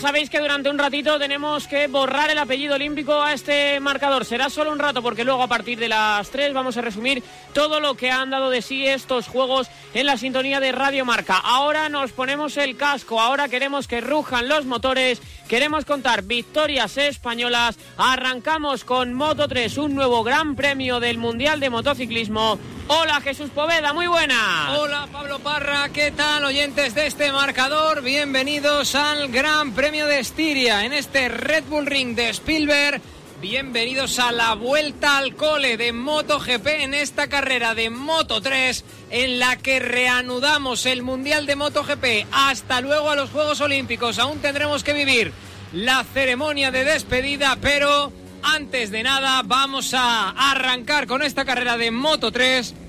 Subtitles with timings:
[0.00, 4.24] sabéis que durante un ratito tenemos que borrar el apellido olímpico a este marcador.
[4.24, 7.22] Será solo un rato porque luego a partir de las 3 vamos a resumir
[7.52, 11.36] todo lo que han dado de sí estos juegos en la sintonía de Radio Marca.
[11.36, 17.78] Ahora nos ponemos el casco, ahora queremos que rujan los motores, queremos contar victorias españolas.
[17.98, 22.58] Arrancamos con Moto 3, un nuevo gran premio del Mundial de Motociclismo.
[22.92, 24.76] Hola Jesús Poveda, muy buena.
[24.76, 28.02] Hola Pablo Parra, ¿qué tal oyentes de este marcador?
[28.02, 33.00] Bienvenidos al Gran Premio de Estiria en este Red Bull Ring de Spielberg.
[33.40, 39.38] Bienvenidos a la vuelta al cole de MotoGP en esta carrera de Moto 3 en
[39.38, 42.26] la que reanudamos el Mundial de MotoGP.
[42.32, 44.18] Hasta luego a los Juegos Olímpicos.
[44.18, 45.32] Aún tendremos que vivir
[45.72, 48.12] la ceremonia de despedida, pero
[48.42, 52.79] antes de nada vamos a arrancar con esta carrera de Moto 3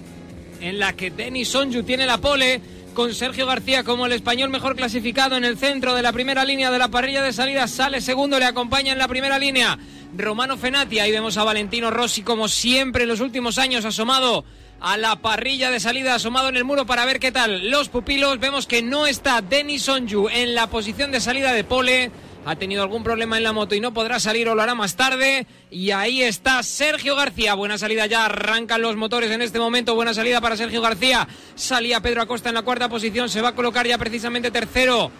[0.61, 2.61] en la que Denis Sonju tiene la pole
[2.93, 6.71] con Sergio García como el español mejor clasificado en el centro de la primera línea
[6.71, 7.67] de la parrilla de salida.
[7.67, 9.77] Sale segundo, le acompaña en la primera línea
[10.15, 10.99] Romano Fenati.
[10.99, 14.45] Ahí vemos a Valentino Rossi como siempre en los últimos años asomado
[14.79, 18.39] a la parrilla de salida, asomado en el muro para ver qué tal los pupilos.
[18.39, 22.11] Vemos que no está Denis Sonju en la posición de salida de pole
[22.45, 24.95] ha tenido algún problema en la moto y no podrá salir o lo hará más
[24.95, 25.45] tarde.
[25.69, 27.53] Y ahí está Sergio García.
[27.53, 29.95] Buena salida ya, arrancan los motores en este momento.
[29.95, 31.27] Buena salida para Sergio García.
[31.55, 33.29] Salía Pedro Acosta en la cuarta posición.
[33.29, 35.11] Se va a colocar ya precisamente tercero.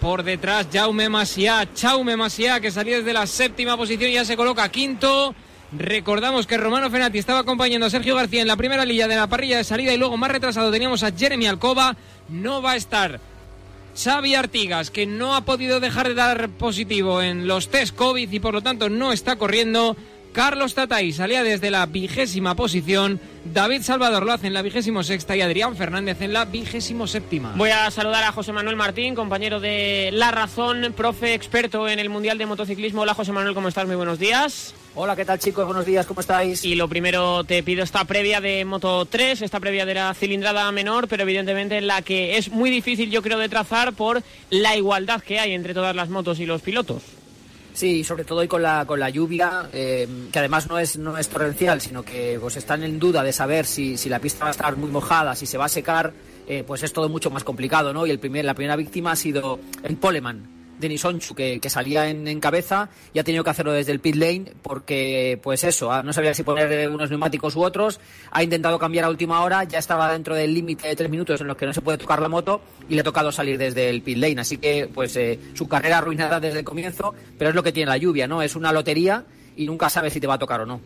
[0.00, 1.68] Por detrás, Jaume Masia.
[1.78, 5.34] Jaume Masia, que salía desde la séptima posición ya se coloca quinto.
[5.72, 9.28] Recordamos que Romano Fenati estaba acompañando a Sergio García en la primera línea de la
[9.28, 11.96] parrilla de salida y luego más retrasado teníamos a Jeremy Alcoba.
[12.28, 13.20] No va a estar
[13.96, 18.40] Xavi Artigas, que no ha podido dejar de dar positivo en los test COVID y
[18.40, 19.96] por lo tanto no está corriendo.
[20.32, 23.20] Carlos Tatay salía desde la vigésima posición,
[23.52, 27.54] David Salvador lo hace en la vigésimo sexta y Adrián Fernández en la vigésimo séptima.
[27.56, 32.10] Voy a saludar a José Manuel Martín, compañero de La Razón, profe experto en el
[32.10, 33.02] Mundial de Motociclismo.
[33.02, 33.86] Hola José Manuel, ¿cómo estás?
[33.86, 34.72] Muy buenos días.
[34.94, 35.66] Hola, ¿qué tal chicos?
[35.66, 36.64] Buenos días, ¿cómo estáis?
[36.64, 40.70] Y lo primero te pido esta previa de Moto 3, esta previa de la cilindrada
[40.70, 45.22] menor, pero evidentemente la que es muy difícil yo creo de trazar por la igualdad
[45.22, 47.02] que hay entre todas las motos y los pilotos.
[47.72, 51.16] Sí, sobre todo hoy con la, con la lluvia, eh, que además no es, no
[51.16, 54.48] es torrencial, sino que pues están en duda de saber si, si la pista va
[54.48, 56.12] a estar muy mojada, si se va a secar,
[56.46, 58.06] eh, pues es todo mucho más complicado, ¿no?
[58.06, 62.40] Y el primer, la primera víctima ha sido el Poleman Denis Onchu, que, salía en,
[62.40, 66.12] cabeza y ha tenido que hacerlo desde el pit lane porque, pues eso, ah, no
[66.12, 68.00] sabía si poner unos neumáticos u otros.
[68.30, 71.46] Ha intentado cambiar a última hora, ya estaba dentro del límite de tres minutos en
[71.46, 74.02] los que no se puede tocar la moto y le ha tocado salir desde el
[74.02, 74.40] pit lane.
[74.40, 77.90] Así que, pues, eh, su carrera arruinada desde el comienzo, pero es lo que tiene
[77.90, 78.42] la lluvia, ¿no?
[78.42, 79.24] Es una lotería
[79.56, 80.80] y nunca sabes si te va a tocar o no.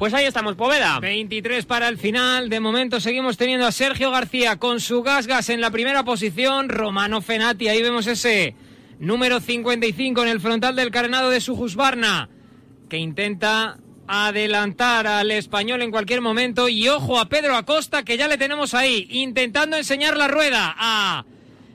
[0.00, 0.98] Pues ahí estamos, Poveda.
[0.98, 2.48] 23 para el final.
[2.48, 6.70] De momento seguimos teniendo a Sergio García con su gas gas en la primera posición.
[6.70, 8.54] Romano Fenati, ahí vemos ese
[9.00, 12.28] número 55 en el frontal del carenado de Sujusbarna,
[12.88, 16.68] que intenta adelantar al español en cualquier momento.
[16.68, 21.24] Y ojo a Pedro Acosta, que ya le tenemos ahí, intentando enseñar la rueda a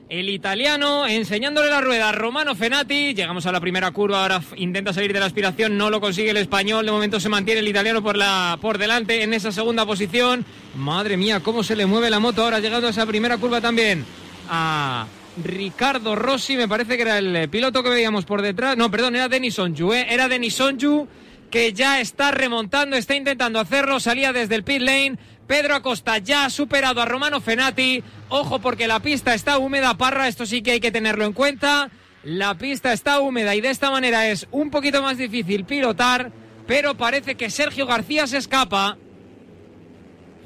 [0.08, 3.12] el italiano, enseñándole la rueda a Romano Fenati.
[3.12, 6.36] Llegamos a la primera curva, ahora intenta salir de la aspiración, no lo consigue el
[6.36, 6.86] español.
[6.86, 10.44] De momento se mantiene el italiano por, la, por delante en esa segunda posición.
[10.76, 14.04] Madre mía, cómo se le mueve la moto ahora, llegando a esa primera curva también.
[14.48, 15.06] A
[15.42, 18.76] Ricardo Rossi, me parece que era el eh, piloto que veíamos por detrás.
[18.76, 20.06] No, perdón, era Denis Sonju, ¿eh?
[20.08, 21.06] Era Denis Sonju
[21.50, 25.18] que ya está remontando, está intentando hacerlo, salía desde el pit lane.
[25.46, 28.02] Pedro Acosta ya ha superado a Romano Fenati.
[28.28, 31.90] Ojo porque la pista está húmeda, Parra, esto sí que hay que tenerlo en cuenta.
[32.24, 36.32] La pista está húmeda y de esta manera es un poquito más difícil pilotar,
[36.66, 38.98] pero parece que Sergio García se escapa.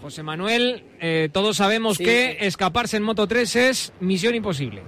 [0.00, 4.83] José Manuel, eh, todos sabemos que escaparse en Moto 3 es misión imposible.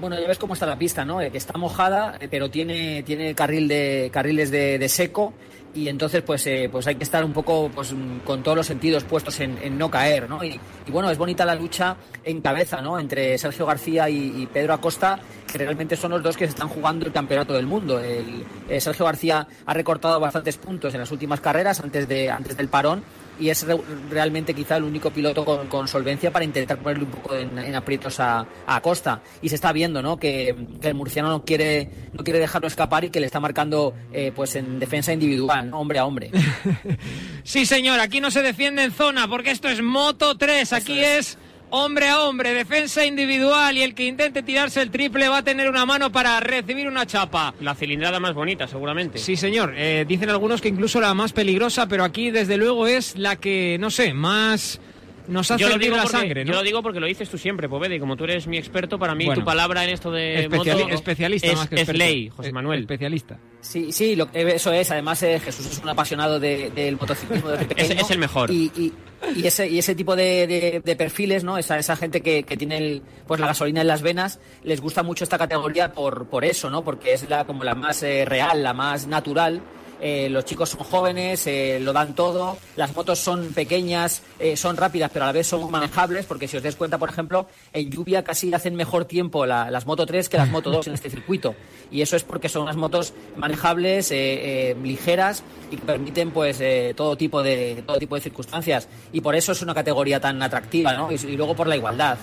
[0.00, 1.20] Bueno, ya ves cómo está la pista, ¿no?
[1.20, 5.34] Eh, que está mojada, eh, pero tiene, tiene carril de, carriles de, seco
[5.74, 7.94] y entonces pues, pues hay que estar un poco pues,
[8.24, 10.42] con todos los sentidos puestos en, no caer, ¿no?
[10.42, 10.58] Y,
[10.88, 12.98] bueno, es bonita la lucha en cabeza, ¿no?
[12.98, 15.18] Entre Sergio García y, Pedro Acosta,
[15.50, 18.00] que realmente son los dos que se están jugando el campeonato del mundo.
[18.00, 18.44] El,
[18.80, 23.02] Sergio García ha recortado bastantes puntos en las últimas carreras antes, de, antes del parón
[23.40, 23.66] y es
[24.10, 28.46] realmente quizá el único piloto con, solvencia para intentar ponerle un poco en, aprietos a,
[28.82, 29.22] Costa.
[29.42, 30.18] Y se está viendo ¿no?
[30.18, 34.32] que, el murciano no quiere, no quiere dejarlo escapar y que le está marcando eh,
[34.34, 36.30] pues en defensa individual, hombre a hombre.
[37.42, 41.38] sí, señor, aquí no se defiende en zona porque esto es Moto 3, aquí es
[41.70, 45.68] hombre a hombre, defensa individual y el que intente tirarse el triple va a tener
[45.68, 47.54] una mano para recibir una chapa.
[47.60, 49.18] La cilindrada más bonita, seguramente.
[49.18, 49.74] Sí, señor.
[49.76, 53.76] Eh, dicen algunos que incluso la más peligrosa, pero aquí desde luego es la que,
[53.80, 54.80] no sé, más
[55.30, 56.52] nos hace hervir la sangre, ¿no?
[56.52, 58.98] Yo lo digo porque lo dices tú siempre, Poveda, y como tú eres mi experto,
[58.98, 60.44] para mí tu palabra en esto de
[60.90, 62.80] especialista es, más que es ley, José Manuel.
[62.80, 63.38] Especialista.
[63.60, 64.90] Sí, sí, lo, eso es.
[64.90, 68.50] Además, eh, Jesús es un apasionado del motociclismo es, el mejor.
[68.50, 68.92] Y,
[69.44, 71.58] ese, y ese tipo de, perfiles, ¿no?
[71.58, 75.38] Esa, esa gente que, tiene pues la gasolina en las venas, les gusta mucho esta
[75.38, 76.82] categoría por, por eso, ¿no?
[76.82, 79.62] Porque es la, como la más eh, real, la más natural
[80.00, 84.76] eh, los chicos son jóvenes, eh, lo dan todo, las motos son pequeñas, eh, son
[84.76, 87.90] rápidas, pero a la vez son manejables, porque si os des cuenta, por ejemplo, en
[87.90, 91.54] lluvia casi hacen mejor tiempo las Moto 3 que las Moto 2 en este circuito.
[91.90, 96.62] Y eso es porque son unas motos manejables, ligeras y que permiten pues
[96.94, 98.88] todo tipo de todo tipo de circunstancias.
[99.12, 101.10] Y por eso es una categoría tan atractiva, ¿no?
[101.10, 102.18] Y, y luego por la igualdad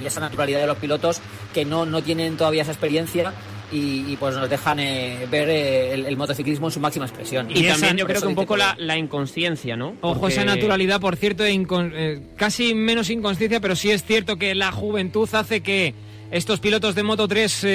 [0.00, 1.20] y esa naturalidad de los pilotos
[1.54, 3.32] que no, no tienen todavía esa experiencia
[3.72, 7.48] y, pues nos dejan eh, ver eh, el, motociclismo en su máxima expresión.
[7.50, 9.96] Y, también yo creo que un poco la, inconsciencia, ¿no?
[10.00, 14.72] Ojo, esa naturalidad, por cierto, eh, casi menos inconsciencia, pero sí es cierto que la
[14.72, 15.94] juventud hace que
[16.30, 17.66] estos pilotos de Moto 3,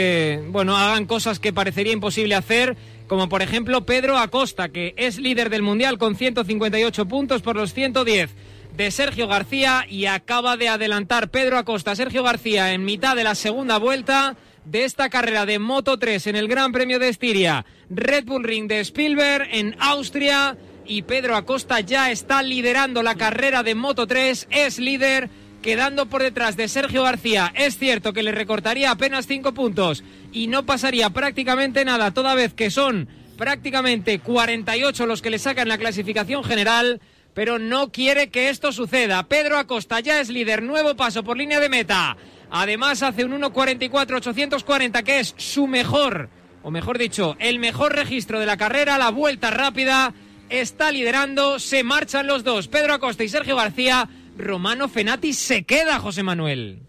[0.50, 2.76] bueno, hagan cosas que parecería imposible hacer,
[3.08, 7.74] como por ejemplo Pedro Acosta, que es líder del Mundial con 158 puntos por los
[7.74, 8.30] 110
[8.76, 13.36] de Sergio García y acaba de adelantar Pedro Acosta, Sergio García en mitad de la
[13.36, 18.26] segunda vuelta de esta carrera de Moto 3 en el Gran Premio de Estiria, Red
[18.26, 23.76] Bull Ring de Spielberg en Austria y Pedro Acosta ya está liderando la carrera de
[23.76, 25.30] Moto 3, es líder
[25.62, 27.54] quedando por detrás de Sergio García.
[27.56, 32.54] Es cierto que le recortaría apenas 5 puntos y no pasaría prácticamente nada, toda vez
[32.54, 37.02] que son prácticamente 48 los que le sacan la clasificación general,
[37.34, 39.24] pero no quiere que esto suceda.
[39.28, 42.18] Pedro Acosta ya es líder, nuevo paso por línea de meta.
[42.52, 46.30] Además hace un 1.44.840 que es su mejor,
[46.64, 50.14] o mejor dicho, el mejor registro de la carrera, la vuelta rápida.
[50.50, 54.10] Está liderando, se marchan los dos, Pedro Acosta y Sergio García.
[54.38, 56.80] Romano Fenati se queda, José Manuel.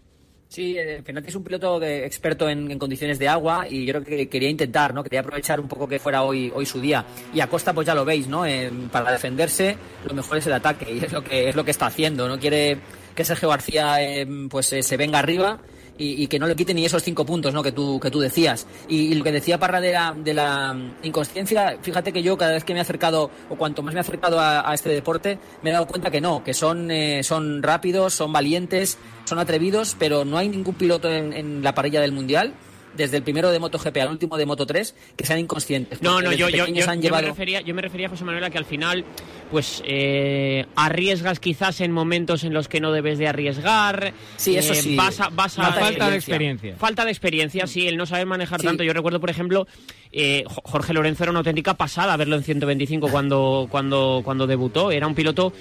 [0.49, 4.29] Sí, eh, Fenati es un piloto experto en, condiciones de agua y yo creo que
[4.29, 5.01] quería intentar, ¿no?
[5.01, 7.05] Quería aprovechar un poco que fuera hoy, hoy su día.
[7.33, 8.43] Y Acosta, pues ya lo veis, ¿no?
[8.91, 11.85] para defenderse, lo mejor es el ataque y es lo que es lo que está
[11.85, 12.27] haciendo.
[12.27, 12.77] No quiere
[13.15, 15.59] que Sergio García eh, pues eh, se venga arriba
[15.97, 17.61] y, que no le quite ni esos cinco puntos ¿no?
[17.61, 18.65] que, tú, que tú decías.
[18.87, 22.63] Y, lo que decía Parra de la, de la inconsciencia, fíjate que yo cada vez
[22.63, 25.73] que me he acercado, o cuanto más me he acercado a, este deporte, me he
[25.73, 30.37] dado cuenta que no, que son, eh, son rápidos, son valientes, son atrevidos, pero no
[30.37, 32.53] hay ningún piloto en la parrilla del Mundial
[32.95, 36.01] desde el primero de MotoGP al último de Moto3 que sean inconscientes.
[36.01, 38.65] No, no, yo, yo, yo, me refería, yo me refería, José Manuel, a que al
[38.65, 39.05] final
[39.51, 44.13] pues eh, arriesgas quizás en momentos en los que no debes de arriesgar.
[44.35, 44.95] Sí, eso eh, sí.
[44.95, 46.75] Vas a, vas a, falta de experiencia.
[46.75, 48.83] Falta de experiencia, sí, el no saber manejar tanto.
[48.83, 49.67] Yo recuerdo, por ejemplo,
[50.11, 54.91] eh, Jorge Lorenzo era una auténtica pasada verlo en 125 cuando, cuando, cuando debutó.
[54.91, 55.53] Era un piloto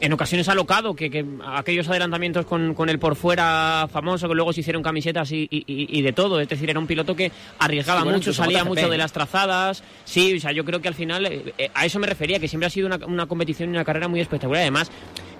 [0.00, 4.52] en ocasiones alocado, que, que aquellos adelantamientos con, con, el por fuera famoso, que luego
[4.52, 6.40] se hicieron camisetas y, y, de todo.
[6.40, 9.82] Es decir, era un piloto que arriesgaba mucho, salía mucho de las trazadas.
[10.04, 12.48] Sí, o sea, yo creo que al final, eh, eh, a eso me refería, que
[12.48, 14.62] siempre ha sido una, una competición y una carrera muy espectacular.
[14.62, 14.90] Además,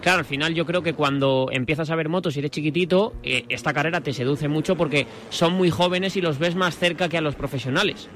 [0.03, 3.45] claro, al final yo creo que cuando empiezas a ver motos y eres chiquitito, eh,
[3.49, 7.19] esta carrera te seduce mucho porque son muy jóvenes y los ves más cerca que
[7.19, 8.09] a los profesionales.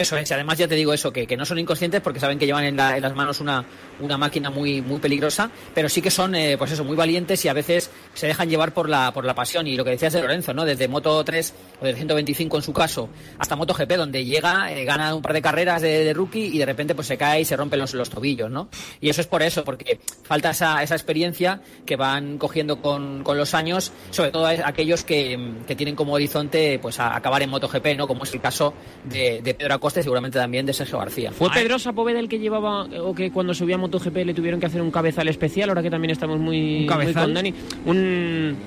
[0.00, 2.46] Eso es, además ya te digo eso, que, que no son inconscientes porque saben que
[2.46, 3.62] llevan en, las manos una,
[4.00, 7.48] una, máquina muy, muy peligrosa, pero sí que son, eh, pues eso, muy valientes y
[7.48, 9.66] a veces se dejan llevar por la, por la pasión.
[9.66, 10.64] Y lo que decías de Lorenzo, ¿no?
[10.64, 14.84] Desde Moto 3 o de 125 en su caso, hasta Moto GP, donde llega, eh,
[14.84, 17.56] gana un par de carreras de, rookie y de repente pues se cae y se
[17.56, 18.68] rompen los, los tobillos, ¿no?
[19.00, 23.38] Y eso es por eso, porque falta esa, esa experiencia que van cogiendo con, con
[23.38, 27.68] los años, sobre todo aquellos que, que, tienen como horizonte pues a acabar en Moto
[27.68, 28.06] GP, ¿no?
[28.06, 28.74] Como es el caso
[29.04, 31.32] de, de Pedro Acosta seguramente también de Sergio García.
[31.32, 31.48] ¿Fue
[31.94, 34.90] Poveda el que llevaba, o que cuando subía a MotoGP le tuvieron que hacer un
[34.90, 37.54] cabezal especial, ahora que también estamos muy, ¿Un con Dani?
[37.84, 37.99] Un,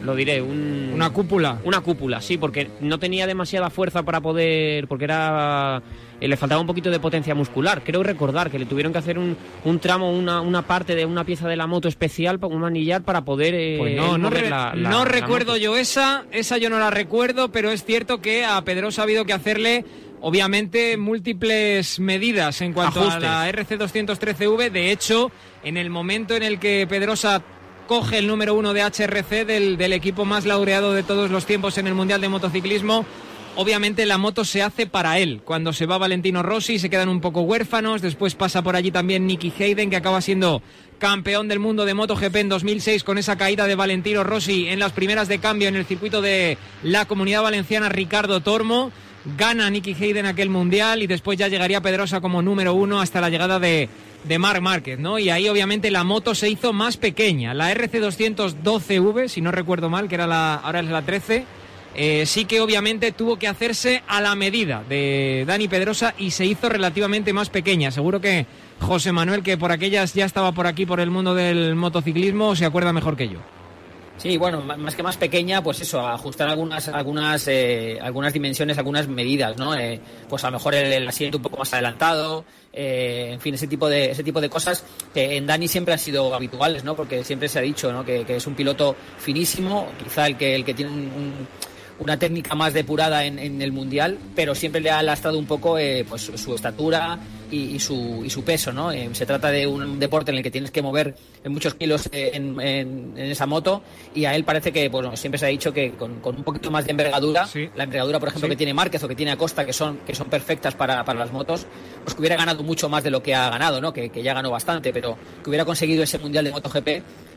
[0.04, 0.92] lo diré, un...
[0.94, 1.60] Una cúpula.
[1.64, 5.82] Una cúpula, sí, porque no tenía demasiada fuerza para poder, porque era...
[6.20, 7.84] Eh, le faltaba un poquito de potencia muscular.
[7.84, 9.36] Creo recordar que le tuvieron que hacer un,
[9.66, 13.26] un tramo, una, una parte de una pieza de la moto especial, un manillar para
[13.26, 13.54] poder...
[13.56, 14.30] Eh, pues no, no,
[14.76, 19.02] no recuerdo yo esa, esa yo no la recuerdo, pero es cierto que a Pedrosa
[19.02, 19.86] ha habido que hacerle
[20.24, 24.72] obviamente múltiples medidas en cuanto a la RC213V.
[24.72, 25.32] De hecho,
[25.64, 27.44] en el momento en el que Pedrosa
[27.88, 31.88] coge el número uno de HRC del, equipo más laureado de todos los tiempos en
[31.88, 33.06] el Mundial de Motociclismo.
[33.56, 35.42] Obviamente la moto se hace para él.
[35.44, 38.02] Cuando se va Valentino Rossi se quedan un poco huérfanos.
[38.02, 40.64] Después pasa por allí también Nicky Hayden, que acaba siendo
[40.98, 44.94] campeón del mundo de MotoGP en 2006 con esa caída de Valentino Rossi en las
[44.94, 48.92] primeras de cambio en el circuito de la Comunidad Valenciana Ricardo Tormo
[49.38, 53.30] gana Nicky Hayden aquel mundial y después ya llegaría Pedrosa como número uno hasta la
[53.30, 53.90] llegada de
[54.24, 55.20] de Marc Márquez, ¿no?
[55.20, 57.54] Y ahí obviamente la moto se hizo más pequeña.
[57.54, 61.46] La RC212V, si no recuerdo mal, que era la, ahora es la 13,
[61.96, 66.46] eh, sí que obviamente tuvo que hacerse a la medida de Dani Pedrosa y se
[66.46, 67.92] hizo relativamente más pequeña.
[67.92, 68.46] Seguro que
[68.80, 72.66] José Manuel, que por aquellas ya estaba por aquí por el mundo del motociclismo, se
[72.66, 73.40] acuerda mejor que yo.
[74.18, 79.08] Sí, bueno, más que más pequeña, pues eso, ajustar algunas algunas eh, algunas dimensiones, algunas
[79.08, 79.76] medidas, ¿no?
[79.76, 83.68] Eh, pues a lo mejor el, asiento un poco más adelantado, eh, en fin, ese
[83.68, 86.96] tipo de ese tipo de cosas que en Dani siempre han sido habituales, ¿no?
[86.96, 88.06] Porque siempre se ha dicho, ¿no?
[88.06, 90.92] Que, es un piloto finísimo, quizá el que el que tiene
[92.00, 95.78] una técnica más depurada en, en, el mundial, pero siempre le ha lastrado un poco
[96.10, 97.20] pues su estatura,
[97.54, 98.92] y, su, y su peso, ¿no?
[98.92, 102.32] Eh, se trata de un deporte en el que tienes que mover muchos kilos eh,
[102.34, 103.84] en, en, esa moto
[104.14, 106.86] y a él parece que, bueno, siempre se ha dicho que con, un poquito más
[106.86, 110.00] de envergadura, la envergadura, por ejemplo, que tiene Márquez o que tiene Acosta, que son,
[110.00, 111.68] que son perfectas para, para las motos,
[112.04, 113.94] pues que hubiera ganado mucho más de lo que ha ganado, ¿no?
[113.94, 116.88] Que, que ya ganó bastante, pero que hubiera conseguido ese Mundial de MotoGP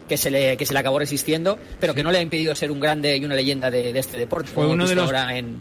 [0.08, 2.70] que se le, que se le acabó resistiendo, pero que no le ha impedido ser
[2.70, 4.50] un grande y una leyenda de, este deporte.
[4.50, 5.60] Fue uno de los, ahora en,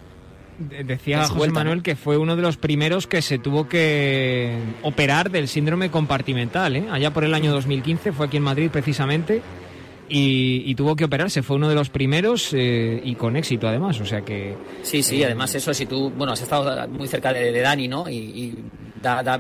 [0.58, 5.50] Decía José Manuel que fue uno de los primeros que se tuvo que operar del
[5.50, 6.78] síndrome compartimental.
[6.78, 6.86] ¿eh?
[6.90, 9.42] Allá por el año 2015 fue aquí en Madrid precisamente
[10.08, 11.44] y, tuvo que operarse.
[11.44, 14.00] Fue uno de los primeros eh, y con éxito además.
[14.00, 14.56] O sea que.
[14.84, 18.10] Sí, sí, eh, además eso, si tú, bueno, has estado muy cerca de, Dani, ¿no?
[18.10, 18.56] Y,
[19.02, 19.40] da, da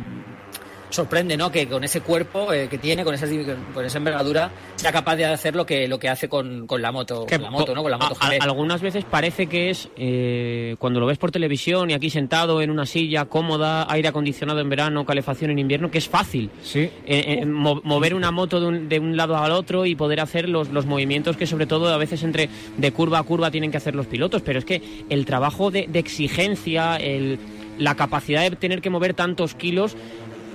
[0.90, 1.52] sorprende, ¿no?
[1.52, 3.28] Que con ese cuerpo eh, que tiene, con esa,
[3.74, 7.26] con esa envergadura, sea capaz de hacer lo que, lo que hace con, la moto,
[7.30, 7.82] con la moto, ¿no?
[7.82, 11.94] Con la moto algunas veces parece que es eh, cuando lo ves por televisión y
[11.94, 16.08] aquí sentado en una silla cómoda, aire acondicionado en verano, calefacción en invierno, que es
[16.08, 16.50] fácil.
[16.64, 16.90] Sí.
[17.06, 20.70] Eh, mover una moto de un, de un, lado al otro y poder hacer los,
[20.70, 23.96] los movimientos que sobre todo a veces entre de curva a curva tienen que hacer
[23.96, 27.40] los pilotos, pero es que el trabajo de, de exigencia, el,
[27.78, 29.96] la capacidad de tener que mover tantos kilos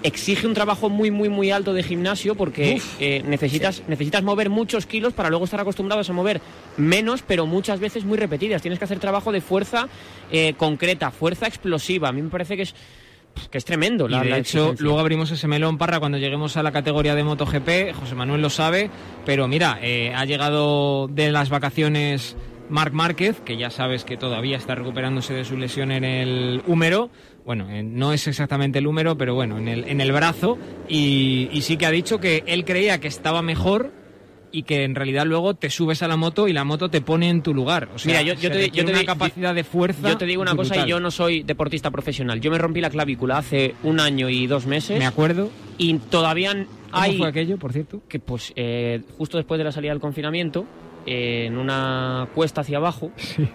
[0.03, 4.87] exige un trabajo muy, muy, muy alto de gimnasio porque eh, necesitas, necesitas mover muchos
[4.87, 6.41] kilos para luego estar acostumbrados a mover
[6.77, 8.63] menos, pero muchas veces muy repetidas.
[8.63, 9.89] Tienes que hacer trabajo de fuerza
[10.31, 12.09] eh, concreta, fuerza explosiva.
[12.09, 12.75] A mí me parece que es
[13.51, 14.09] que es tremendo.
[14.09, 17.95] La, de hecho, luego abrimos ese melón parra cuando lleguemos a la categoría de MotoGP.
[17.95, 18.91] José Manuel lo sabe,
[19.25, 22.37] pero mira, eh, ha llegado de las vacaciones
[22.71, 27.11] Marc Márquez, que ya sabes que todavía está recuperándose de su lesión en el húmero
[27.45, 30.59] bueno, no es exactamente el número, pero bueno, en el, en el brazo,
[30.89, 33.93] y, sí que ha dicho que él creía que estaba mejor
[34.53, 37.29] y que en realidad luego te subes a la moto y la moto te pone
[37.29, 37.89] en tu lugar.
[37.95, 40.09] O sea, Mira, yo, te, una capacidad de fuerza.
[40.09, 42.41] Yo te digo una cosa y yo no soy deportista profesional.
[42.41, 44.99] Yo me rompí la clavícula hace un año y dos meses.
[44.99, 45.51] Me acuerdo.
[45.79, 47.13] Y todavía hay.
[47.13, 48.03] ¿Cómo fue aquello, por cierto?
[48.09, 50.67] Que pues eh, justo después de la salida del confinamiento, eh,
[51.07, 53.11] en una cuesta hacia abajo.
[53.17, 53.49] Sí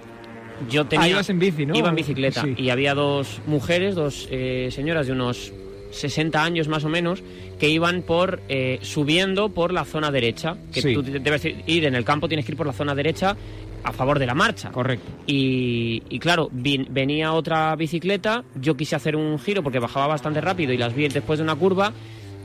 [0.69, 1.75] yo tenía, ah, en bici, ¿no?
[1.75, 5.51] Iba en bicicleta y había dos mujeres, dos eh, señoras de unos
[5.91, 7.23] 60 años más o menos,
[7.59, 10.57] que iban por eh, subiendo por la zona derecha.
[10.71, 13.35] Que tú debes ir en el campo, tienes que ir por la zona derecha
[13.83, 14.71] a favor de la marcha.
[14.71, 15.05] Correcto.
[15.27, 20.77] Y, claro, venía otra bicicleta, yo quise hacer un giro porque bajaba bastante rápido y
[20.77, 21.93] las vi después de una curva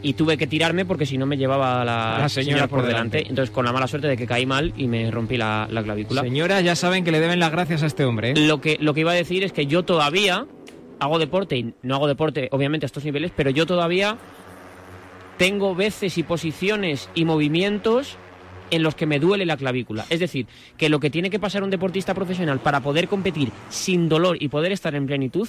[0.03, 3.21] y tuve que tirarme porque si no me llevaba la, la señora, por, delante.
[3.21, 6.23] Entonces, con la mala suerte de que caí mal y me rompí la, clavícula.
[6.23, 8.31] Señora, ya saben que le deben las gracias a este hombre.
[8.31, 8.35] ¿eh?
[8.37, 10.47] Lo, que, lo que iba a decir es que yo todavía
[10.99, 14.19] hago deporte y no hago deporte, obviamente, a estos niveles, pero yo todavía
[15.39, 18.17] tengo veces y posiciones y movimientos
[18.71, 20.05] en los que me duele la clavícula.
[20.11, 24.09] Es decir, que lo que tiene que pasar un deportista profesional para poder competir sin
[24.09, 25.49] dolor y poder estar en plenitud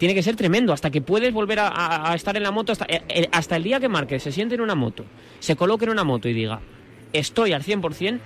[0.00, 3.02] tiene que ser tremendo, hasta que puedes volver a, estar en la moto, hasta, eh,
[3.10, 5.04] eh, hasta el día que marque, se siente en una moto,
[5.40, 6.62] se coloque en una moto y diga,
[7.12, 8.18] estoy al 100%,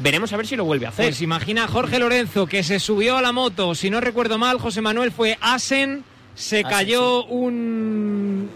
[0.00, 1.06] veremos a ver si lo vuelve a hacer.
[1.06, 4.58] Pues imagina a Jorge Lorenzo que se subió a la moto, si no recuerdo mal,
[4.58, 8.50] José Manuel fue Asen, se cayó un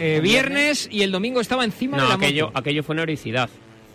[0.00, 2.58] eh, viernes, y el domingo estaba encima de la aquello, moto.
[2.58, 3.48] aquello fue una heroicidad.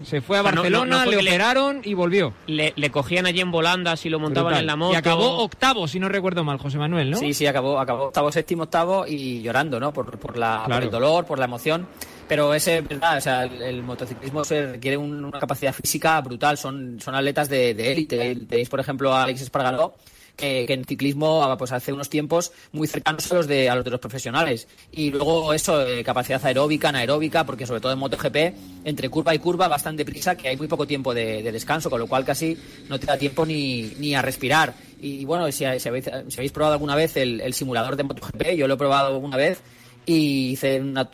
[0.03, 2.33] Se fue a Barcelona, le operaron y volvió.
[2.47, 4.93] Le, cogían allí en volandas y lo montaban en la moto.
[4.93, 7.17] Y acabó octavo, si no recuerdo mal, José Manuel, ¿no?
[7.17, 9.93] Sí, sí, acabó, acabó octavo, séptimo, octavo y llorando, ¿no?
[9.93, 11.87] Por, por, la, el dolor, por la emoción.
[12.27, 16.57] Pero ese, verdad, o sea, el, motociclismo se requiere una capacidad física brutal.
[16.57, 18.35] Son, son atletas de élite.
[18.35, 19.95] Tenéis, por ejemplo, a Alex Espargaró,
[20.37, 23.83] que, en ciclismo ah, pues hace unos tiempos muy cercanos a los de, a los,
[23.83, 24.67] de los profesionales.
[24.91, 29.39] Y luego eso, eh, capacidad aeróbica, anaeróbica, porque sobre todo en MotoGP, entre curva y
[29.39, 32.99] curva bastante prisa, que hay muy poco tiempo de, descanso, con lo cual casi no
[32.99, 34.73] te da tiempo ni, ni a respirar.
[35.01, 38.55] Y bueno, si, si, habéis, si habéis, probado alguna vez el, el simulador de MotoGP,
[38.55, 39.61] yo lo he probado alguna vez
[40.07, 41.09] y hice una,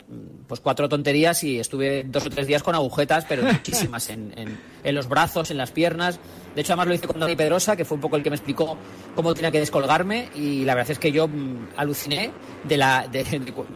[0.46, 4.56] pues cuatro tonterías y estuve dos o tres días con agujetas, pero muchísimas en, en
[4.92, 6.20] los brazos, en las piernas.
[6.54, 8.36] De hecho, además lo hice con Dani Pedrosa, que fue un poco el que me
[8.36, 8.76] explicó
[9.14, 12.30] cómo tenía que descolgarme y la verdad es que yo mm, aluciné
[12.64, 13.06] de, la,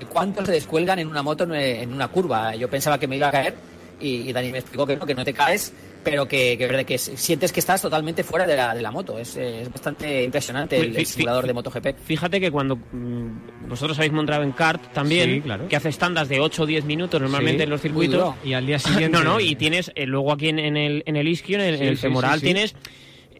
[0.09, 2.55] cuánto se descuelgan en una moto en una curva.
[2.55, 3.57] Yo pensaba que me iba a caer
[4.00, 7.83] y, Dani me explicó que no te caes, pero que, que, que sientes que estás
[7.83, 9.19] totalmente fuera de la, de la moto.
[9.19, 11.99] Es, es bastante impresionante el, simulador de MotoGP.
[12.05, 16.62] Fíjate que cuando mm, vosotros habéis montado en kart también, que hace tandas de 8
[16.62, 18.35] o 10 minutos normalmente en los circuitos.
[18.45, 19.17] Y al día siguiente.
[19.19, 22.40] no, no, y tienes eh, luego aquí en, el, en el isquio, en el, femoral,
[22.40, 22.75] tienes.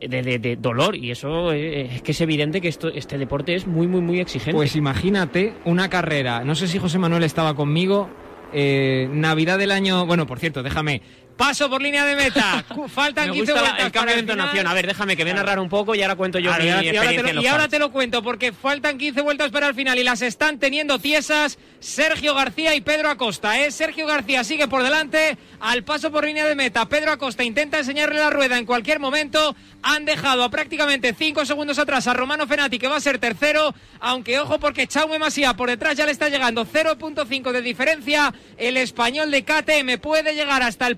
[0.01, 3.67] De, de, dolor y eso eh, es que es evidente que esto, este deporte es
[3.67, 4.55] muy muy muy exigente.
[4.55, 8.09] Pues imagínate una carrera, no sé si José Manuel estaba conmigo,
[8.53, 10.07] eh, Navidad del año.
[10.07, 11.03] Bueno, por cierto, déjame.
[11.39, 12.65] Paso por línea de meta.
[12.89, 13.75] Faltan 15 vueltas.
[13.79, 14.67] El cambio de entonación.
[14.67, 16.69] A ver, déjame que voy a narrar un poco y ahora cuento yo mi y,
[16.69, 20.21] ahora y ahora te lo cuento porque faltan 15 vueltas para el final y las
[20.21, 23.61] están teniendo tiesas Sergio García y Pedro Acosta.
[23.61, 23.71] ¿eh?
[23.71, 26.89] Sergio García sigue por delante al paso por línea de meta.
[26.89, 29.55] Pedro Acosta intenta enseñarle la rueda en cualquier momento.
[29.83, 33.75] Han dejado a prácticamente 5 segundos atrás a Romano Fenati que va a ser tercero.
[34.01, 38.35] Aunque ojo porque Chaume Masía por detrás ya le está llegando 0.5 de diferencia.
[38.57, 40.97] El español de KTM puede llegar hasta el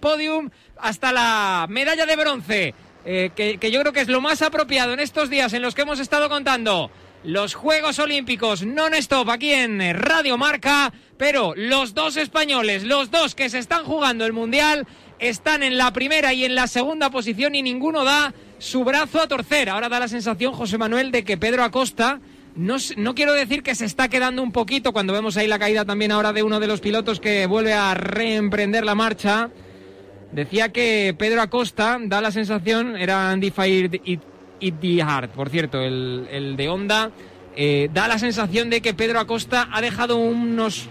[0.77, 2.75] hasta la medalla de bronce.
[3.05, 5.75] Eh, que, que yo creo que es lo más apropiado en estos días en los
[5.75, 6.91] que hemos estado contando
[7.25, 13.51] los Juegos Olímpicos non-stop aquí en Radio Marca, pero los dos españoles, los dos que
[13.51, 14.87] se están jugando el Mundial,
[15.19, 19.29] están en la primera y en la segunda posición y ninguno da su brazo a
[19.29, 19.69] torcer.
[19.69, 22.21] Ahora da la sensación, José Manuel, de que Pedro Acosta,
[22.57, 25.85] no, no quiero decir que se está quedando un poquito cuando vemos ahí la caída
[25.85, 29.51] también ahora de uno de los pilotos que vuelve a reemprender la marcha.
[30.33, 35.31] Decía que Pedro Acosta da la sensación, era Andy Fire y the Hard.
[35.31, 37.11] Por cierto, el, de Honda
[37.57, 40.89] eh, da la sensación de que Pedro Acosta ha dejado unos,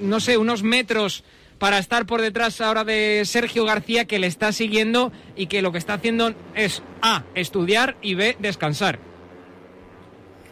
[0.00, 1.24] no sé, unos metros
[1.58, 5.70] para estar por detrás ahora de Sergio García que le está siguiendo y que lo
[5.70, 8.98] que está haciendo es A, estudiar y B, descansar.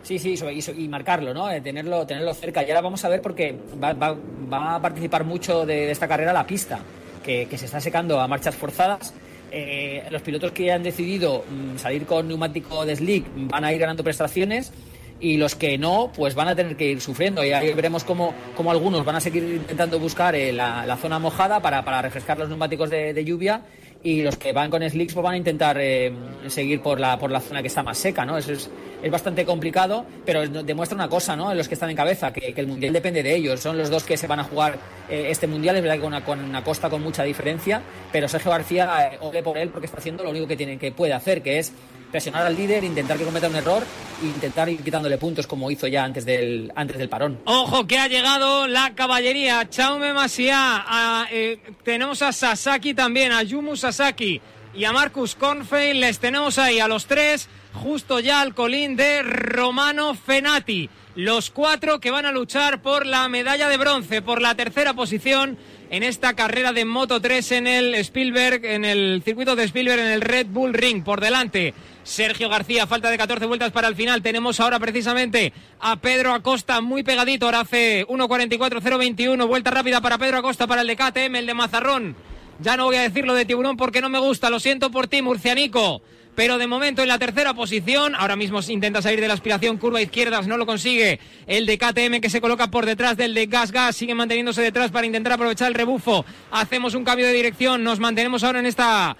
[0.02, 0.34] Sí, sí,
[0.76, 1.50] y, marcarlo, ¿no?
[1.50, 2.62] Eh, tenerlo, tenerlo cerca.
[2.62, 6.46] Y ahora vamos a ver porque va, va, a participar mucho de, esta carrera la
[6.46, 6.80] pista,
[7.22, 9.14] que, se está secando a marchas forzadas
[9.52, 13.80] eh, los pilotos que han decidido mm, salir con neumático de slick van a ir
[13.80, 14.72] ganando prestaciones
[15.18, 17.44] y los que no, pues van a tener que ir sufriendo.
[17.44, 21.60] Y ahí veremos cómo, cómo algunos van a seguir intentando buscar eh, la, zona mojada
[21.60, 23.62] para, para, refrescar los neumáticos de lluvia
[24.02, 26.12] y los que van con slicks pues van a intentar eh,
[26.48, 28.38] seguir por la, por la zona que está más seca, ¿no?
[28.38, 28.70] Eso es,
[29.02, 31.54] es bastante complicado, pero demuestra una cosa, ¿no?
[31.54, 33.60] Los que están en cabeza, que, el Mundial depende de ellos.
[33.60, 36.08] Son los dos que se van a jugar eh, este Mundial, es verdad que con
[36.08, 39.98] una, con una costa con mucha diferencia, pero Sergio García, eh, por él porque está
[39.98, 41.72] haciendo lo único que, tiene, que puede hacer, que es
[42.10, 43.84] presionar al líder, intentar que cometa un error
[44.22, 47.38] e intentar ir quitándole puntos como hizo ya antes del, antes del parón.
[47.44, 50.84] Ojo que ha llegado la caballería, Chaume Masia,
[51.30, 54.40] eh, tenemos a Sasaki también, a Yumu Sasaki
[54.74, 59.22] y a Marcus Kornfein, les tenemos ahí a los tres, justo ya al colín de
[59.22, 60.88] Romano Fenati.
[61.16, 65.58] Los cuatro que van a luchar por la medalla de bronce, por la tercera posición
[65.90, 70.06] en esta carrera de Moto 3 en el Spielberg, en el circuito de Spielberg, en
[70.06, 71.02] el Red Bull Ring.
[71.02, 71.74] Por delante,
[72.04, 74.22] Sergio García, falta de 14 vueltas para el final.
[74.22, 77.46] Tenemos ahora precisamente a Pedro Acosta muy pegadito.
[77.46, 79.48] Ahora hace 1.44.021.
[79.48, 82.14] Vuelta rápida para Pedro Acosta para el de KTM, el de Mazarrón.
[82.60, 84.48] Ya no voy a decirlo de tiburón porque no me gusta.
[84.48, 86.02] Lo siento por ti, Murcianico
[86.34, 88.14] pero de momento en la tercera posición.
[88.14, 91.20] Ahora mismo intenta salir de la aspiración, curva izquierdas, no lo consigue.
[91.46, 94.90] El de KTM que se coloca por detrás del de Gas Gas, sigue manteniéndose detrás
[94.90, 96.24] para intentar aprovechar el rebufo.
[96.50, 99.16] Hacemos un cambio de dirección, nos mantenemos ahora en esta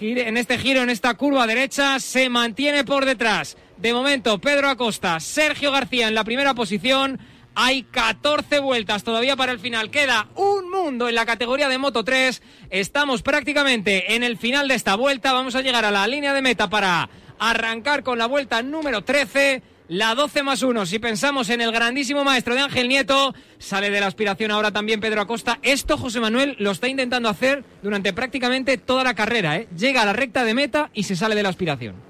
[0.00, 3.56] en este giro, en esta curva derecha, se mantiene por detrás.
[3.78, 7.18] De momento, Pedro Acosta, Sergio García en la primera posición.
[7.60, 9.90] Hay 14 vueltas todavía para el final.
[9.90, 12.40] Queda un mundo en la categoría de Moto 3.
[12.70, 15.32] Estamos prácticamente en el final de esta vuelta.
[15.32, 19.60] Vamos a llegar a la línea de meta para arrancar con la vuelta número 13.
[19.88, 20.86] La 12 más 1.
[20.86, 25.00] Si pensamos en el grandísimo maestro de Ángel Nieto, sale de la aspiración ahora también
[25.00, 25.58] Pedro Acosta.
[25.62, 29.56] Esto José Manuel lo está intentando hacer durante prácticamente toda la carrera.
[29.56, 29.66] ¿eh?
[29.76, 32.07] Llega a la recta de meta y se sale de la aspiración.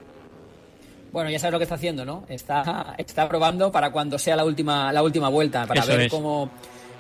[1.13, 2.25] Bueno, ya sabes lo que está haciendo, ¿no?
[2.29, 6.51] Está, está probando para cuando sea la última, la última vuelta, para ver cómo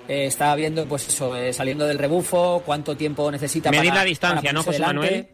[0.09, 4.53] eh, está viendo, pues eso, eh, saliendo del rebufo, cuánto tiempo necesita Medir la distancia,
[4.53, 5.29] ¿no, José Manuel?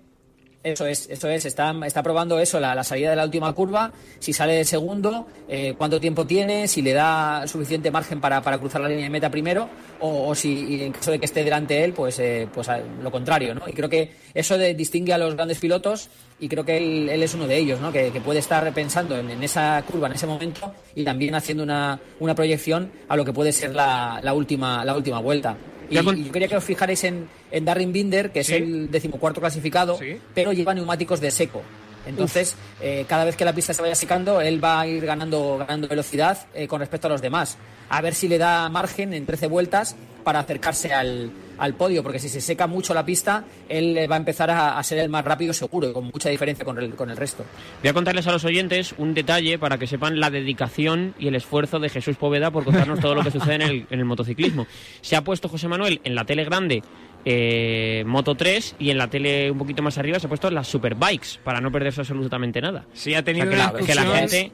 [0.65, 1.45] Eso es, eso es.
[1.45, 5.75] Está, está probando eso, la, salida de la última curva, si sale de segundo, eh,
[5.77, 9.69] cuánto tiempo tiene, si le da suficiente margen para, cruzar la línea de meta primero,
[10.01, 12.69] o, si en caso de que esté delante él, pues, eh, pues
[13.03, 13.69] lo contrario, ¿no?
[13.69, 16.09] Y creo que eso de, distingue a los grandes pilotos
[16.41, 17.93] y creo que él, él es uno de ellos, ¿no?
[17.93, 22.35] Que, puede estar pensando en, esa curva, en ese momento, y también haciendo una, una
[22.35, 25.59] proyección a lo que puede ser la, la última, la última vuelta.
[26.03, 29.99] Y, yo quería que os fijarais en, en Darren Binder, que es el decimocuarto clasificado,
[30.35, 31.63] pero lleva neumáticos de seco.
[32.07, 35.59] Entonces, eh, cada vez que la pista se vaya secando, él va a ir ganando,
[35.59, 37.57] ganando velocidad eh, con respecto a los demás.
[37.89, 42.19] A ver si le da margen en 13 vueltas para acercarse al, al podio, porque
[42.19, 45.53] si se seca mucho la pista, él va a empezar a, ser el más rápido
[45.53, 47.45] seguro, con mucha diferencia con el, con el resto.
[47.83, 51.35] Voy a contarles a los oyentes un detalle para que sepan la dedicación y el
[51.35, 54.67] esfuerzo de Jesús Poveda por contarnos todo lo que sucede en el, en el motociclismo.
[55.01, 56.83] Se ha puesto José Manuel en la tele grande
[57.25, 60.69] eh, Moto 3 y en la tele un poquito más arriba se ha puesto las
[60.69, 62.85] Superbikes para no perderse absolutamente nada.
[62.93, 63.73] Sí, ha tenido, una,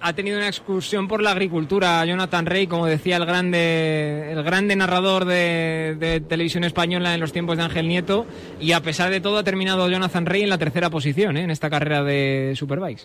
[0.00, 2.04] ha tenido una excursión por la agricultura.
[2.04, 7.56] Jonathan Rey, como decía el grande, el grande narrador de, televisión española en los tiempos
[7.56, 8.26] de Ángel Nieto,
[8.60, 11.42] y a pesar de todo ha terminado Jonathan Rey en la tercera posición ¿eh?
[11.42, 13.04] en esta carrera de Superbikes.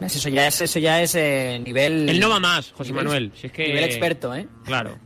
[0.00, 2.08] Eso ya es, eso ya es eh, nivel.
[2.08, 3.30] Él no va más, José Manuel.
[3.36, 3.68] Si es que...
[3.68, 4.48] Nivel experto, ¿eh?
[4.64, 4.98] Claro.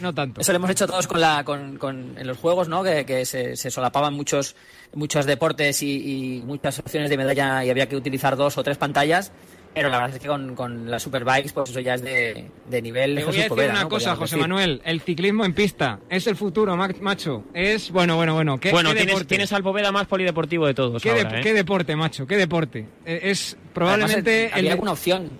[0.00, 0.40] No, tanto.
[0.40, 1.78] Eso lo hemos hecho todos con la, con,
[2.18, 2.82] en los juegos, ¿no?
[2.82, 4.56] Que, se, solapaban muchos,
[4.94, 9.32] muchos deportes y, muchas opciones de medalla y había que utilizar dos o tres pantallas.
[9.74, 12.50] Pero la verdad es que con, las superbikes, pues eso ya es de,
[12.82, 13.16] nivel.
[13.16, 14.80] Te voy a decir una cosa, José Manuel.
[14.84, 17.44] El ciclismo en pista es el futuro, macho.
[17.54, 18.58] Es bueno, bueno, bueno.
[18.58, 21.02] ¿Qué, bueno, tienes, tienes, al Poveda más polideportivo de todos.
[21.02, 21.40] ¿Qué, ¿eh?
[21.42, 22.26] ¿qué deporte, macho?
[22.26, 22.86] ¿Qué deporte?
[23.04, 24.50] E, es probablemente.
[24.52, 25.30] ¿Había alguna opción?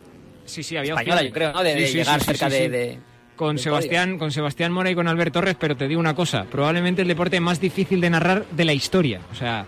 [0.44, 1.62] Sí, sí, había española, yo creo, ¿no?
[1.62, 2.98] De, llegar cerca de
[3.38, 7.01] con Sebastián, con Sebastián Mora y con Albert Torres, pero te digo una cosa, probablemente
[7.01, 9.20] el deporte más difícil de narrar de la historia.
[9.33, 9.64] O sea,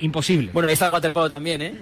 [0.00, 0.50] imposible.
[0.52, 1.74] Bueno, ahí está el waterpolo también, ¿eh?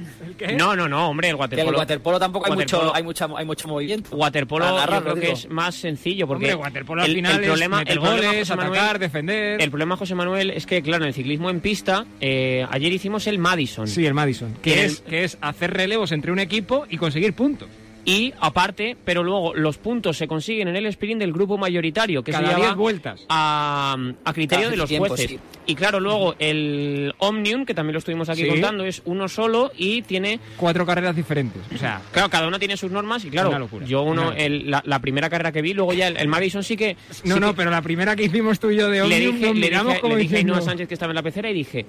[0.57, 1.71] No, no, no, hombre, el waterpolo.
[1.71, 4.17] El waterpolo tampoco hay mucho, hay mucha, hay mucho movimiento.
[4.17, 7.99] Waterpolo yo creo que es más sencillo porque el waterpolo al final el problema, el
[7.99, 9.61] goles, atacar, defender.
[9.61, 13.27] El problema, José Manuel, es que claro, en el ciclismo en pista, eh, ayer hicimos
[13.27, 13.89] el Madison.
[13.89, 17.69] Sí, el Madison, que es que es hacer relevos entre un equipo y conseguir puntos.
[18.05, 22.33] Y aparte, pero luego los puntos se consiguen en el sprint del grupo mayoritario, que
[22.33, 23.25] Cada se llama vueltas.
[23.29, 23.97] A,
[24.35, 25.39] criterio de los jueces.
[25.67, 30.03] Y claro, luego el Omnium, que también lo estuvimos aquí contando, es uno solo y
[30.03, 31.63] tiene cuatro carreras diferentes.
[31.75, 35.53] O sea, claro, cada una tiene sus normas y claro, yo uno la, primera carrera
[35.53, 38.59] que vi, luego ya el, Madison sí que No, no, pero la primera que hicimos
[38.59, 41.11] tú y yo de Omnium, le dije, le como le dije a Sánchez que estaba
[41.13, 41.87] en la pecera y dije,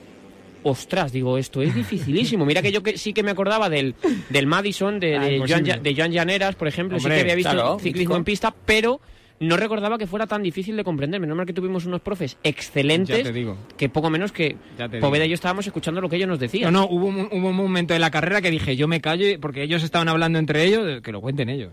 [0.66, 2.44] ostras, digo, esto es dificilísimo.
[2.44, 3.94] Mira que yo que, sí que me acordaba del,
[4.30, 8.16] del Madison, de, de, Joan, de Joan Llaneras, por ejemplo, sí que había visto ciclismo
[8.16, 9.00] en pista, pero
[9.40, 11.20] no recordaba que fuera tan difícil de comprender.
[11.20, 13.32] Menos mal que tuvimos unos profes excelentes,
[13.78, 14.56] que poco menos que
[15.02, 16.72] Poveda y yo estábamos escuchando lo que ellos nos decían.
[16.72, 19.40] No, no, hubo un, hubo un momento de la carrera que dije, yo me callo,
[19.40, 21.72] porque ellos estaban hablando entre ellos, que lo cuenten ellos.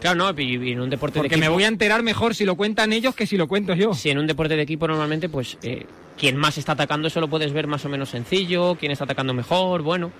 [0.00, 1.50] claro, no, y, en un deporte porque de equipo...
[1.50, 3.94] me voy a enterar mejor si lo cuentan ellos que si lo cuento yo.
[3.94, 5.58] Si en un deporte de equipo normalmente, pues...
[5.62, 5.86] Eh,
[6.20, 9.32] quien más está atacando, eso lo puedes ver más o menos sencillo, quién está atacando
[9.32, 10.12] mejor, bueno.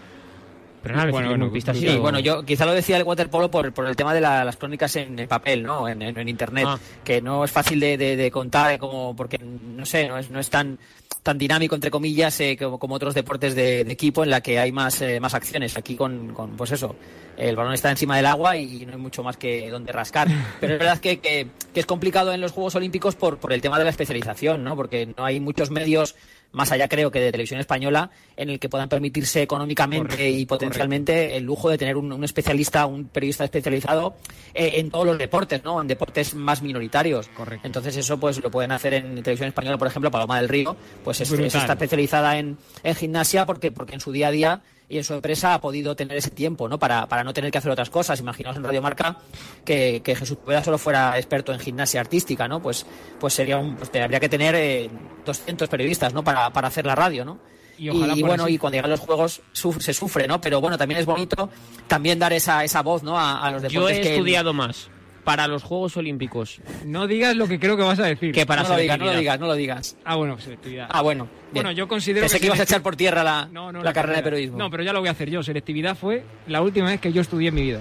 [0.83, 3.87] Pero nada, bueno, bueno, pista sí, bueno, yo quizá lo decía el waterpolo por, por
[3.87, 5.87] el tema de las crónicas en, el papel, ¿no?
[5.88, 6.79] En, en, internet, ah.
[7.05, 10.49] que no es fácil de, de, contar, como porque no sé, no es, no es
[10.49, 10.79] tan
[11.23, 15.03] tan dinámico entre comillas eh, como, otros deportes de, equipo en la que hay más
[15.03, 15.77] eh, más acciones.
[15.77, 16.97] Aquí con, con pues eso,
[17.37, 20.29] el balón está encima del agua y no hay mucho más que donde rascar.
[20.61, 23.79] Pero es verdad que, que, es complicado en los Juegos Olímpicos por, por el tema
[23.79, 24.77] de la especialización, ¿no?
[24.77, 26.16] Porque no hay muchos medios
[26.52, 31.36] más allá creo que de televisión española, en el que puedan permitirse económicamente y potencialmente
[31.36, 34.14] el lujo de tener un, especialista, un periodista especializado
[34.54, 35.80] eh, en todos los deportes, ¿no?
[35.80, 37.28] En deportes más minoritarios.
[37.28, 37.66] Correcto.
[37.66, 41.20] Entonces eso pues lo pueden hacer en televisión española, por ejemplo, Paloma del Río, pues
[41.20, 45.05] es, está especializada en, en gimnasia porque, porque en su día a día y en
[45.05, 46.79] su empresa ha podido tener ese tiempo, ¿no?
[46.79, 48.18] Para, para no tener que hacer otras cosas.
[48.18, 49.16] Imaginaos en Radio Marca
[49.64, 52.61] que, que Jesús Poveda solo fuera experto en gimnasia artística, ¿no?
[52.61, 52.85] Pues,
[53.20, 54.90] pues sería un, pues habría que tener eh,
[55.24, 56.24] 200 periodistas, ¿no?
[56.24, 57.38] Para, para hacer la radio, ¿no?
[57.79, 57.88] Y,
[58.22, 60.38] bueno, y cuando llegan los juegos se sufre, ¿no?
[60.40, 61.48] Pero bueno, también es bonito
[61.87, 63.18] también dar esa, esa voz, ¿no?
[63.18, 64.90] A, los deportes Yo he estudiado más
[65.24, 66.61] para los Juegos Olímpicos.
[66.85, 68.33] No digas lo que creo que vas a decir.
[68.33, 69.96] Que para no lo digas, no lo digas, no lo digas.
[70.04, 70.88] Ah, bueno, selectividad.
[70.90, 71.28] Ah, bueno.
[71.52, 73.48] Bueno, yo considero Pensé que, ibas a echar por tierra la,
[73.83, 74.59] la carrera de periodismo.
[74.59, 75.42] No, pero ya lo voy a hacer yo.
[75.42, 77.80] Selectividad fue la última vez que yo estudié en mi vida.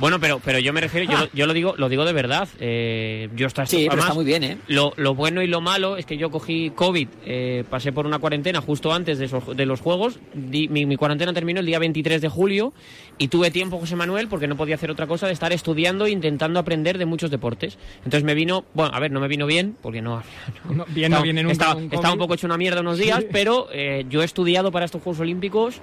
[0.00, 2.48] Bueno, pero, pero yo me refiero, yo, yo lo digo, lo digo de verdad.
[2.58, 4.58] Eh, yo está, sí, pero está muy bien, ¿eh?
[4.66, 8.18] Lo, lo, bueno y lo malo es que yo cogí COVID, eh, pasé por una
[8.18, 10.18] cuarentena justo antes de, de los juegos.
[10.34, 12.72] mi, cuarentena terminó el día 23 de julio
[13.18, 16.10] y tuve tiempo, José Manuel, porque no podía hacer otra cosa de estar estudiando e
[16.10, 17.76] intentando aprender de muchos deportes.
[17.98, 20.22] Entonces me vino, bueno, a ver, no me vino bien, porque no.
[20.70, 21.76] no, bien no viene nunca.
[21.90, 25.02] Estaba, un, poco hecho una mierda unos días, pero eh, yo he estudiado para estos
[25.02, 25.82] Juegos Olímpicos.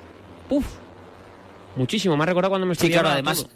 [0.50, 0.66] Uf,
[1.76, 2.18] muchísimo.
[2.18, 2.98] Me ha recordado cuando me estudiaba.
[2.98, 3.48] Sí, claro, además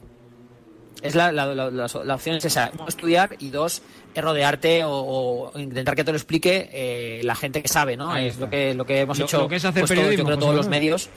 [1.01, 3.81] es la, la, la, opción es esa, uno, estudiar y dos,
[4.15, 8.15] rodearte o, intentar que te lo explique eh, la gente que sabe, ¿no?
[8.15, 10.55] es lo que, lo que hemos hecho lo que es hacer pues, yo creo todos
[10.55, 11.09] los medios.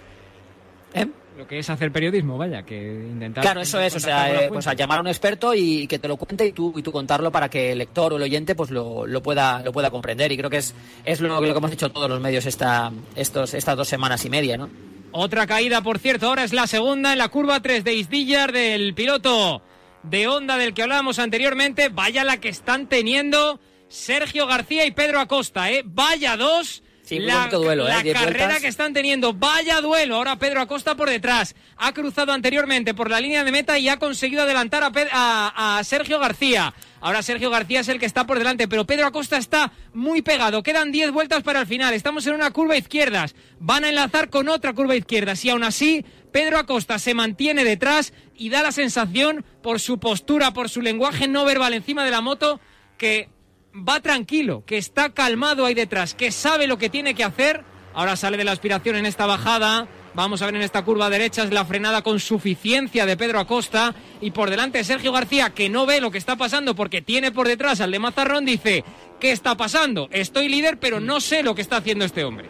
[0.95, 1.07] ¿Eh?
[1.37, 3.43] lo que es hacer periodismo, vaya, que intentar...
[3.43, 6.17] Claro, eso es, o sea, pues a llamar a un experto y que te lo
[6.17, 9.07] cuente y tú, y tú contarlo para que el lector o el oyente pues lo,
[9.07, 10.31] lo pueda, lo pueda comprender.
[10.31, 13.55] Y creo que es, es lo, lo que hemos hecho todos los medios esta, estos,
[13.55, 14.71] estas dos semanas y media, ¿no?
[15.11, 18.95] Otra caída, por cierto, ahora es la segunda en la curva 3 de Isdillar del
[18.95, 19.63] piloto
[20.05, 21.89] de Honda del que hablábamos anteriormente.
[21.89, 25.83] Vaya la que están teniendo Sergio García y Pedro Acosta, ¿eh?
[25.85, 28.03] Vaya dos la, duelo, ¿eh?
[28.05, 30.17] la carrera que están teniendo, vaya duelo.
[30.17, 31.55] Ahora Pedro Acosta por detrás.
[31.77, 36.19] Ha cruzado anteriormente por la línea de meta y ha conseguido adelantar a, a, Sergio
[36.19, 36.75] García.
[37.01, 40.63] Ahora Sergio García es el que está por delante, pero Pedro Acosta está muy pegado.
[40.63, 41.93] Quedan 10 vueltas para el final.
[41.93, 43.35] Estamos en una curva izquierdas.
[43.59, 45.35] Van a enlazar con otra curva izquierda.
[45.43, 50.53] Y aún así, Pedro Acosta se mantiene detrás y da la sensación, por su postura,
[50.53, 52.61] por su lenguaje no verbal encima de la moto,
[52.97, 53.29] que
[53.75, 57.63] va tranquilo, que está calmado ahí detrás, que sabe lo que tiene que hacer.
[57.93, 59.87] Ahora sale de la aspiración en esta bajada.
[60.15, 63.95] Vamos a ver en esta curva derecha es la frenada con suficiencia de Pedro Acosta.
[64.21, 67.47] Y por delante Sergio García, que no ve lo que está pasando porque tiene por
[67.47, 68.85] detrás al de Mazarrón, dice,
[69.21, 70.09] ¿qué está pasando?
[70.11, 72.49] Estoy líder, pero no sé lo que está haciendo este hombre.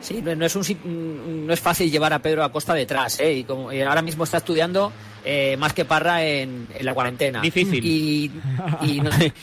[0.00, 3.32] Sí, no es, un, no es fácil llevar a Pedro Acosta detrás, ¿eh?
[3.32, 4.92] Y ahora mismo está estudiando
[5.24, 7.40] eh, más que Parra en, la cuarentena.
[7.40, 7.84] Difícil.
[7.84, 8.30] Y,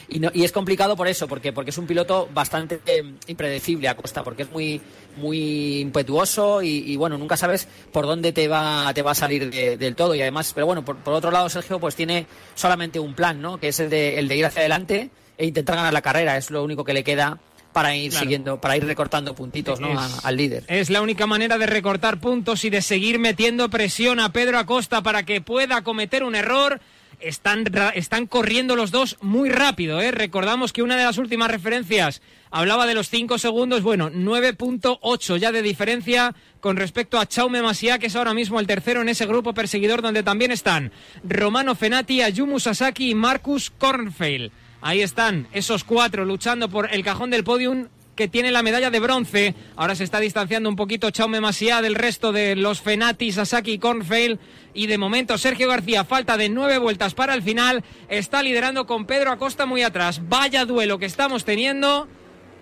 [0.10, 4.24] y, es complicado por eso, porque, porque es un piloto bastante eh, impredecible a Costa,
[4.24, 4.80] porque es muy,
[5.18, 9.96] muy impetuoso y, bueno, nunca sabes por dónde te va, te va a salir del
[9.96, 10.14] todo.
[10.14, 13.60] Y además, pero bueno, por, otro lado, Sergio pues tiene solamente un plan, ¿no?
[13.60, 16.38] Que es el de, el de ir hacia adelante e intentar ganar la carrera.
[16.38, 17.40] Es lo único que le queda
[17.74, 19.90] para ir siguiendo, para ir recortando puntitos ¿no?
[20.24, 20.64] al líder.
[20.68, 25.02] Es la única manera de recortar puntos y de seguir metiendo presión a Pedro Acosta
[25.02, 26.82] para que pueda cometer un error.
[27.20, 30.02] Están, están corriendo los dos muy rápido.
[30.02, 30.12] ¿eh?
[30.12, 33.84] Recordamos que una de las últimas referencias hablaba de los 5 segundos.
[33.84, 38.66] Bueno, 9.8 ya de diferencia con respecto a Chaume Masia, que es ahora mismo el
[38.66, 40.92] tercero en ese grupo perseguidor donde también están
[41.24, 44.52] Romano Fenati, Ayumu Sasaki y Marcus Kornfeil.
[44.82, 49.00] Ahí están esos cuatro luchando por el cajón del podium que tiene la medalla de
[49.00, 49.56] bronce.
[49.76, 53.80] Ahora se está distanciando un poquito Chaume Masia del resto de los Fenati, Sasaki y
[53.80, 54.40] Cornfield.
[54.74, 59.06] Y de momento Sergio García, falta de nueve vueltas para el final, está liderando con
[59.06, 60.22] Pedro Acosta muy atrás.
[60.28, 62.08] Vaya duelo que estamos teniendo.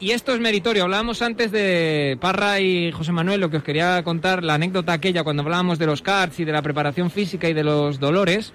[0.01, 0.83] Y esto es meritorio.
[0.83, 5.25] Hablábamos antes de Parra y José Manuel, lo que os quería contar, la anécdota aquella
[5.25, 8.53] cuando hablábamos de los karts y de la preparación física y de los dolores.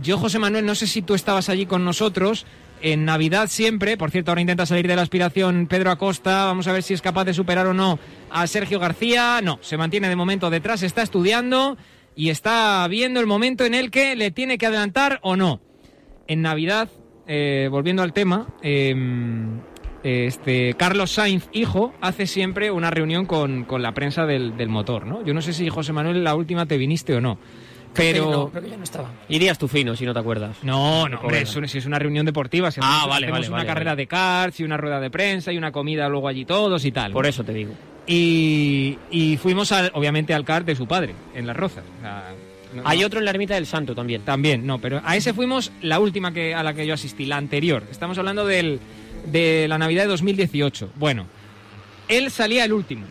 [0.00, 2.46] Yo, José Manuel, no sé si tú estabas allí con nosotros,
[2.82, 3.96] en Navidad siempre.
[3.96, 6.44] Por cierto, ahora intenta salir de la aspiración Pedro Acosta.
[6.44, 7.98] Vamos a ver si es capaz de superar o no
[8.30, 9.40] a Sergio García.
[9.42, 11.76] No, se mantiene de momento detrás, está estudiando
[12.14, 15.60] y está viendo el momento en el que le tiene que adelantar o no.
[16.26, 16.88] En Navidad,
[17.26, 19.60] eh, volviendo al tema, em,
[20.02, 25.24] este Carlos Sainz, hijo, hace siempre una reunión con, la prensa del, del motor, ¿no?
[25.24, 27.38] Yo no sé si José Manuel la última te viniste o no.
[27.94, 28.48] Pero.
[28.50, 29.10] creo que ya no estaba.
[29.28, 30.56] Irías tú fino, si no te acuerdas.
[30.62, 34.06] No, no, hombre, si es una reunión deportiva, si ah, vale, vale, una carrera de
[34.06, 37.12] karts y una rueda de prensa y una comida luego allí todos y tal.
[37.12, 37.72] Por eso te digo.
[38.06, 41.84] Y, y fuimos, obviamente, al kart de su padre, en Las Rozas.
[42.84, 44.22] Hay otro en la Ermita del Santo también.
[44.22, 47.36] También, no, pero a ese fuimos la última que, a la que yo asistí, la
[47.36, 47.84] anterior.
[47.90, 48.80] Estamos hablando del,
[49.26, 50.90] de la Navidad de 2018.
[50.96, 51.26] Bueno,
[52.08, 53.06] él salía el último.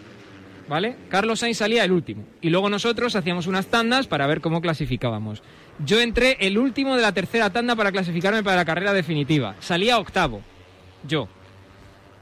[0.72, 0.96] ¿Vale?
[1.10, 2.24] Carlos Sainz salía el último.
[2.40, 5.44] Y luego nosotros hacíamos unas tandas para ver cómo clasificábamos.
[5.86, 9.58] Yo entré el último de la tercera tanda para clasificarme para la carrera definitiva.
[9.60, 10.42] Salía octavo,
[11.06, 11.28] yo.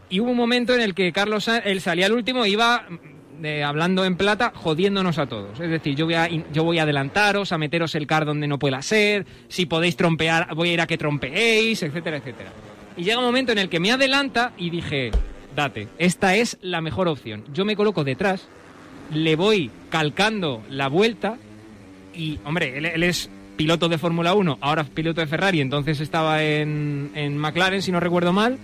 [0.09, 3.63] Y hubo un momento en el que Carlos Sainz, él salía el último iba mm,
[3.63, 5.59] hablando en plata, jodiéndonos a todos.
[5.59, 8.57] Es decir, yo voy, a, yo voy a adelantaros, a meteros el car donde no
[8.57, 12.51] pueda ser, si podéis trompear, voy a ir a que trompeéis, etcétera, etcétera.
[12.97, 15.11] Y llega un momento en el que me adelanta y dije,
[15.97, 17.43] esta es la mejor opción.
[17.53, 18.47] Yo me coloco detrás,
[19.13, 21.37] le voy calcando la vuelta
[22.13, 27.11] y, hombre, él, es piloto de Fórmula 1, ahora piloto de Ferrari, entonces estaba en,
[27.15, 28.57] en McLaren, si no recuerdo mal,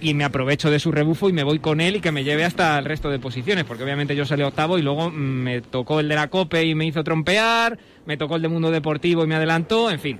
[0.00, 2.44] y me aprovecho de su rebufo y me voy con él y que me lleve
[2.44, 6.08] hasta el resto de posiciones, porque obviamente yo salí octavo y luego me tocó el
[6.08, 9.34] de la COPE y me hizo trompear, me tocó el de Mundo Deportivo y me
[9.34, 10.18] adelantó, en fin.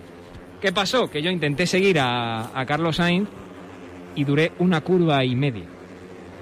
[0.60, 1.08] ¿Qué pasó?
[1.08, 3.28] Que yo intenté seguir a, a Carlos Sainz
[4.18, 5.62] y duré una curva y media.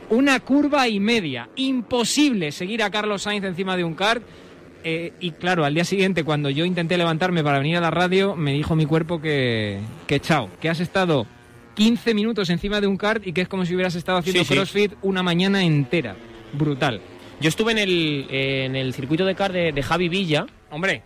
[0.08, 1.50] Una curva y media.
[1.56, 4.22] Imposible seguir a Carlos Sainz encima de un kart.
[4.82, 8.34] Eh, y claro, al día siguiente, cuando yo intenté levantarme para venir a la radio,
[8.34, 11.26] me dijo mi cuerpo que, que chao, que has estado
[11.74, 14.94] 15 minutos encima de un kart y que es como si hubieras estado haciendo CrossFit
[15.02, 16.16] una mañana entera.
[16.54, 17.02] Brutal.
[17.42, 20.46] Yo estuve en el, en el circuito de kart de, de Javi Villa.
[20.70, 21.02] Hombre,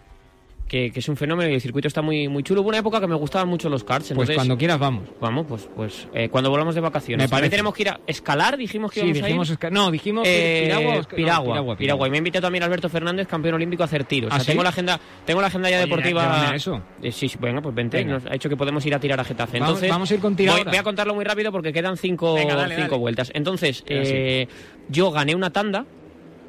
[0.71, 2.61] que, que es un fenómeno y el circuito está muy, muy chulo.
[2.61, 4.13] Hubo una época que me gustaban mucho los karts.
[4.15, 5.09] Pues cuando quieras vamos.
[5.21, 7.25] Vamos, pues, pues eh, cuando volvamos de vacaciones.
[7.25, 7.51] Me parece.
[7.51, 9.51] tenemos que ir a escalar, dijimos que Sí, íbamos dijimos...
[9.51, 9.73] a ir.
[9.73, 11.09] No, dijimos Eh, piragua, no,
[11.49, 12.07] piragua, piragua.
[12.07, 14.31] Y me invita también Alberto Fernández, campeón olímpico, a hacer tiros.
[14.31, 14.51] ¿Ah, O sea, sí?
[14.53, 16.23] tengo la agenda, tengo la agenda ya Oye, deportiva.
[16.23, 16.83] ¿de qué va eso?
[17.03, 17.97] Eh, sí, sí, venga, pues vente.
[17.97, 18.13] Venga.
[18.15, 19.59] Nos ha hecho que podemos ir a tirar a Getafe.
[19.59, 22.55] Entonces, vamos a ir con voy, voy a contarlo muy rápido porque quedan cinco, Venga,
[22.55, 23.01] dale, cinco dale.
[23.01, 23.33] vueltas.
[23.35, 24.47] Entonces, eh,
[24.89, 25.85] yo gané una tanda,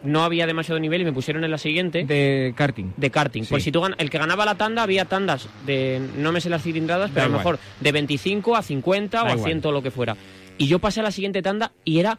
[0.04, 2.04] no había demasiado nivel y me pusieron en la siguiente.
[2.06, 2.94] De karting.
[2.98, 3.44] de karting.
[3.44, 3.50] Sí.
[3.52, 6.50] Pues si tú gan- el que ganaba la tanda había tandas de no me sé
[6.50, 9.46] las cilindradas, pero Da a lo mejor de 25 a 50 Da o a igual.
[9.52, 10.16] 100 o lo que fuera.
[10.58, 12.18] Y yo pasé a la siguiente tanda y era